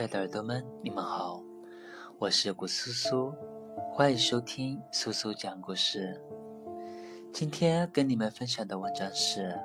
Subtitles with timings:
[0.00, 1.42] 亲爱的耳朵们，你们好，
[2.18, 3.34] 我是古苏苏，
[3.92, 6.18] 欢迎收听苏苏讲故事。
[7.34, 9.60] 今天跟你们分享的文章是：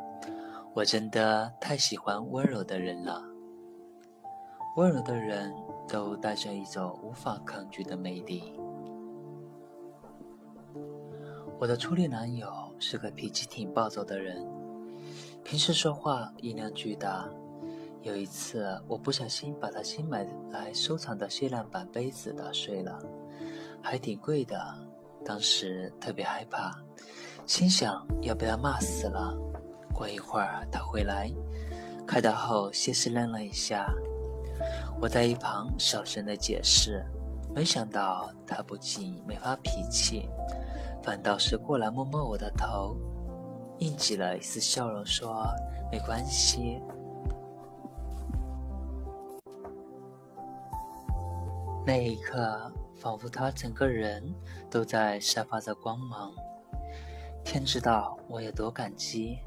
[0.74, 3.24] 我真的太喜欢温柔的人了。
[4.76, 5.54] 温柔的人
[5.88, 8.60] 都带着一种无法抗拒的魅力。
[11.58, 14.46] 我的初恋男友是个脾气挺暴躁的人，
[15.46, 17.26] 平时说话音量巨大。
[18.06, 23.00] 有一次，我不小心把他新买来收藏的限量版杯子打碎了，
[23.82, 24.56] 还挺贵的。
[25.26, 26.72] 当时特别害怕，
[27.48, 29.36] 心想要被他骂死了。
[29.92, 31.32] 过一会儿他回来，
[32.06, 33.92] 看到后先是愣了一下，
[35.02, 37.04] 我在一旁小声的解释，
[37.56, 40.30] 没想到他不仅没发脾气，
[41.02, 42.96] 反倒是过来摸摸我的头，
[43.80, 45.44] 印记了一丝笑容，说
[45.92, 46.80] 没关系。
[51.86, 54.24] 那一刻，仿佛他整个人
[54.72, 56.34] 都在散发着光芒。
[57.44, 59.38] 天知道我有多感激。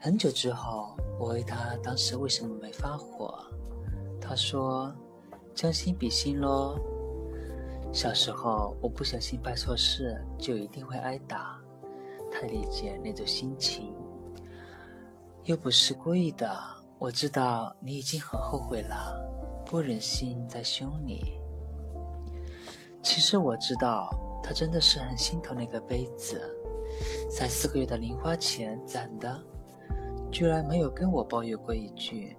[0.00, 3.44] 很久之后，我问他当时为什么没发火，
[4.18, 4.90] 他说
[5.54, 6.80] ：“将心比心咯。
[7.92, 11.60] 小时候我不小心办错事，就一定会挨打，
[12.32, 13.94] 太理解那种心情。
[15.44, 16.58] 又不是故意的，
[16.98, 19.28] 我知道你已经很后悔了。”
[19.72, 21.40] 不忍心再凶你。
[23.02, 24.10] 其实我知道，
[24.42, 26.38] 他真的是很心疼那个杯子，
[27.30, 29.42] 才四个月的零花钱攒的，
[30.30, 32.36] 居然没有跟我抱怨过一句，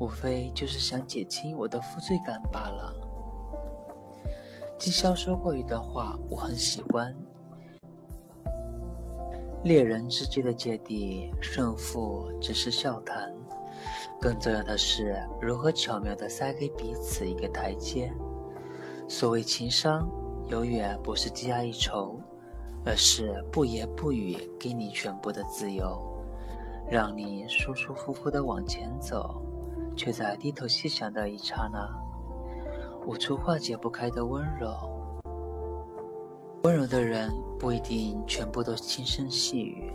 [0.00, 2.94] 无非就是想减轻我的负罪感罢了。
[4.78, 7.14] 纪晓说过一段话，我很喜欢：
[9.64, 13.34] 猎人之间的芥蒂，胜负只是笑谈。
[14.20, 18.12] 更重要的是，如何巧妙地塞给彼此一个台阶。
[19.06, 20.10] 所谓情商，
[20.48, 22.18] 永远不是积压一筹，
[22.84, 26.02] 而是不言不语，给你全部的自由，
[26.90, 29.40] 让你舒舒服服地往前走，
[29.94, 31.88] 却在低头细想的一刹那，
[33.06, 34.74] 悟出化解不开的温柔。
[36.64, 39.92] 温柔的人不一定全部都轻声细语，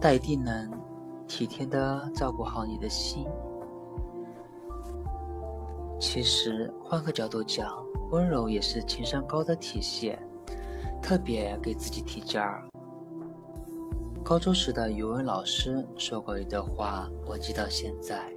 [0.00, 0.77] 但一定能。
[1.28, 3.26] 体贴的照顾好你的心。
[6.00, 7.76] 其实换个角度讲，
[8.10, 10.18] 温柔也是情商高的体现，
[11.02, 12.66] 特别给自己提劲儿。
[14.24, 18.32] 高中时的语文老师说过一段话，我记到现在：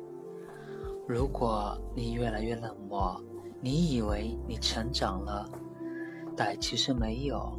[1.08, 3.20] 如果你越来越冷漠，
[3.62, 5.50] 你以为你成长了，
[6.36, 7.58] 但其实没有。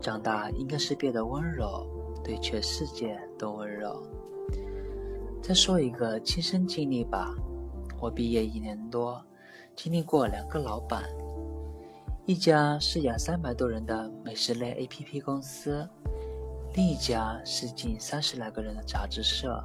[0.00, 1.86] 长大应该是变得温柔，
[2.22, 4.02] 对全世界都温柔。
[5.46, 7.34] 再说一个亲身经历吧，
[8.00, 9.22] 我毕业一年多，
[9.76, 11.04] 经历过两个老板，
[12.24, 15.86] 一家是养三百多人的美食类 APP 公司，
[16.72, 19.62] 另一家是近三十来个人的杂志社。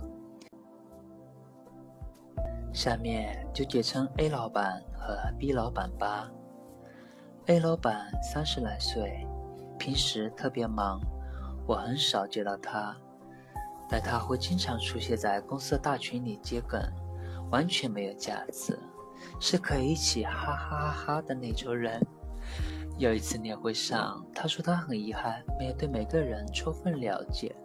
[2.73, 6.29] 下面就简称 A 老板和 B 老板吧。
[7.45, 9.25] A 老板三十来岁，
[9.77, 10.99] 平时特别忙，
[11.65, 12.93] 我很少见到他。
[13.89, 16.79] 但他会经常出现在公司大群里接梗，
[17.49, 18.79] 完全没有架子，
[19.39, 21.99] 是可以一起哈哈哈哈的那种人。
[22.99, 27.55] 有一次年会上，他说他很遗憾没有对每个人充分了解，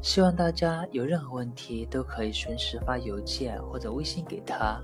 [0.00, 4.80] 希望大家有任何问题都可以随时发邮件或者微信给他。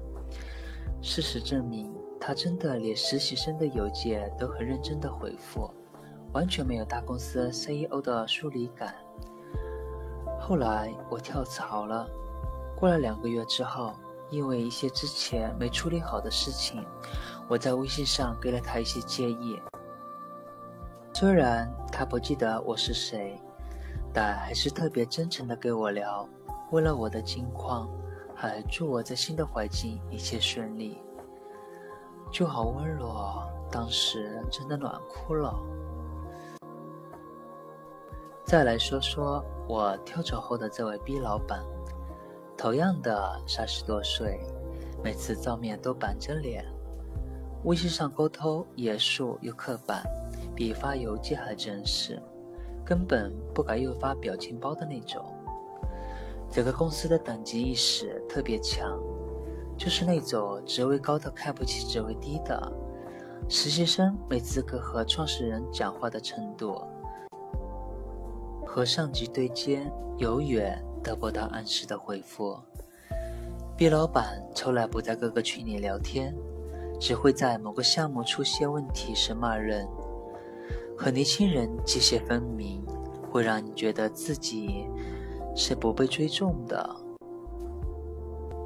[1.00, 5.70] 事实证明，他真的连实习生的邮件都很认真的回复，
[6.32, 8.94] 完全没有大公司 CEO 的疏离感。
[10.40, 12.08] 后来我跳槽了，
[12.74, 13.94] 过了两个月之后，
[14.30, 16.84] 因为一些之前没处理好的事情，
[17.46, 19.60] 我在微信上给了他一些建议。
[21.12, 23.38] 虽然他不记得我是谁，
[24.12, 26.26] 但还是特别真诚的跟我聊，
[26.72, 27.88] 问了我的近况，
[28.34, 30.98] 还祝我在新的环境一切顺利，
[32.32, 33.14] 就好温柔，
[33.70, 35.54] 当时真的暖哭了。
[38.50, 41.62] 再来说说我跳槽后的这位 B 老板，
[42.58, 44.40] 同样的三十多岁，
[45.04, 46.64] 每次照面都板着脸，
[47.62, 50.02] 微信上沟通严肃又刻板，
[50.52, 52.20] 比发邮件还正式，
[52.84, 55.24] 根本不敢又发表情包的那种。
[56.50, 58.98] 整个公司的等级意识特别强，
[59.78, 62.72] 就是那种职位高的看不起职位低的，
[63.48, 66.82] 实习生没资格和创始人讲话的程度。
[68.72, 69.82] 和上级对接，
[70.18, 72.56] 永远得不到按时的回复。
[73.76, 76.32] 毕老板从来不在各个群里聊天，
[77.00, 79.88] 只会在某个项目出现问题时骂人。
[80.96, 82.80] 和年轻人界限分明，
[83.28, 84.86] 会让你觉得自己
[85.56, 86.96] 是不被尊重的。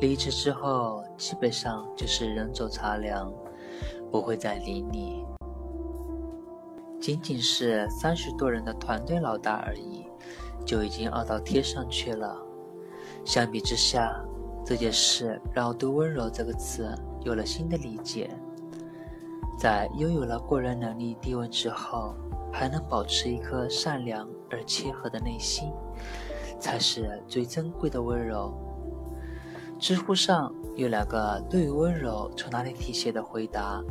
[0.01, 3.33] 离职之后，基本上就是人走茶凉，
[4.12, 5.25] 不会再理你。
[7.05, 10.06] 仅仅是三十多人的团队老大而已，
[10.65, 12.35] 就已经傲到天上去了。
[13.27, 14.25] 相比之下，
[14.65, 16.91] 这件事让我对“温柔”这个词
[17.21, 18.31] 有了新的理解。
[19.59, 22.15] 在拥有了过人能力地位之后，
[22.51, 25.71] 还能保持一颗善良而谦和的内心，
[26.59, 28.51] 才是最珍贵的温柔。
[29.79, 33.85] 知乎上有两个对于温柔从哪里体现的回答，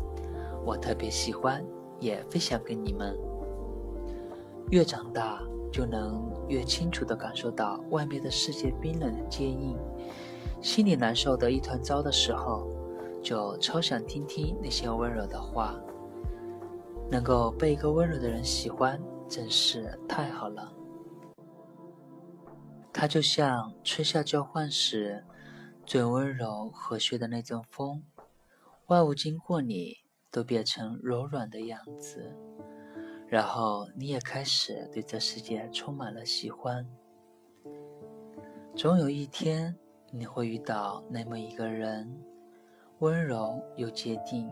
[0.66, 1.64] 我特别喜欢，
[2.04, 3.18] 也分享给你们。
[4.70, 5.42] 越长大，
[5.72, 9.78] 就能越清楚地感受到外面的世界冰冷坚硬，
[10.62, 12.68] 心里难受的一团糟的时候，
[13.22, 15.76] 就超想听听那些温柔的话。
[17.12, 20.74] 能够被一个温柔的人喜欢，真是太好了。
[22.92, 25.24] 他就像春夏交换时
[25.86, 28.04] 最温柔和煦的那阵风，
[28.88, 29.98] 万物经过你
[30.34, 32.36] 都变成柔软的样子，
[33.28, 36.86] 然后你也开始对这世界充满了喜欢。
[38.76, 39.76] 总有一天
[40.10, 42.20] 你会遇到那么一个人，
[42.98, 44.52] 温柔又坚定。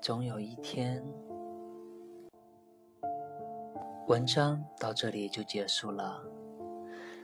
[0.00, 1.04] 总有一天。
[4.08, 6.20] 文章到这里就结束了，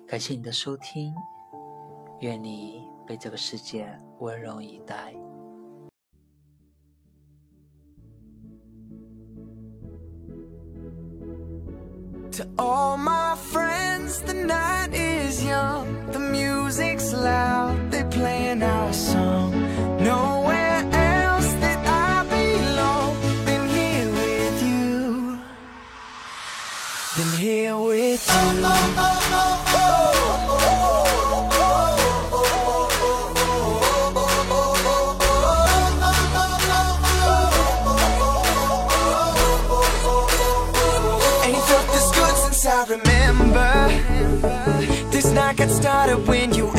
[0.07, 1.13] 感谢你的收听，
[2.21, 3.89] 愿你被这个世界
[4.21, 5.15] 温柔以待。
[12.39, 19.53] To all my friends, the night is young, the music's loud, they're playing our song.
[20.03, 23.15] Nowhere else that I belong
[23.45, 25.39] than here with you.
[27.17, 29.24] Than here with you.
[45.67, 46.74] Got started when you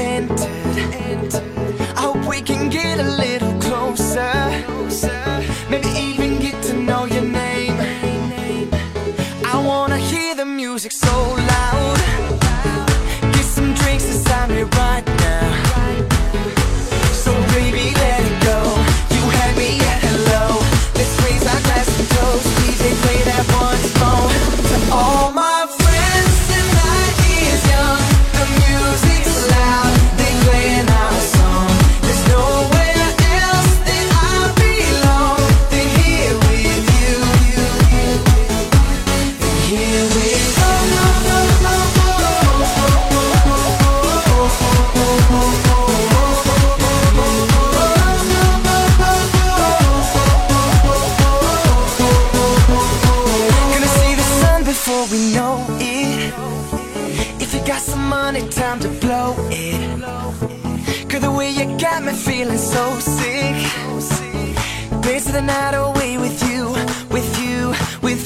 [65.16, 66.72] Of the night away with you,
[67.10, 68.25] with you, with you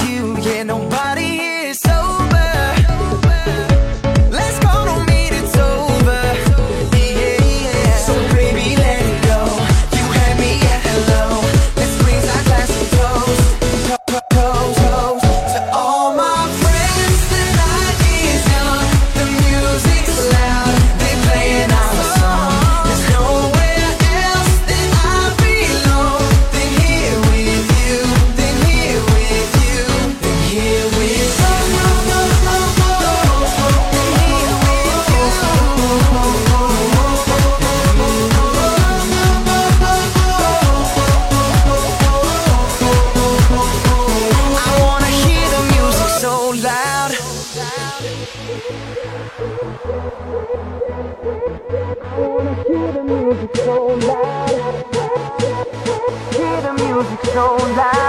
[57.01, 57.99] music so loud.